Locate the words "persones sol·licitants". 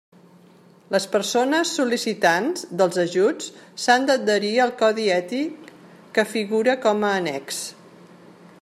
1.15-2.63